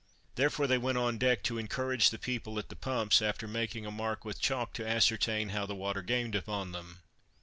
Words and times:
Therefore 0.33 0.65
they 0.65 0.79
went 0.79 0.97
on 0.97 1.19
deck, 1.19 1.43
to 1.43 1.59
encourage 1.59 2.09
the 2.09 2.17
people 2.17 2.57
at 2.57 2.69
the 2.69 2.75
pumps, 2.75 3.21
after 3.21 3.47
making 3.47 3.85
a 3.85 3.91
mark 3.91 4.25
with 4.25 4.41
chalk 4.41 4.73
to 4.73 4.89
ascertain 4.89 5.49
how 5.49 5.67
the 5.67 5.75
water 5.75 6.01
gained 6.01 6.33
upon 6.33 6.71
them. 6.71 7.03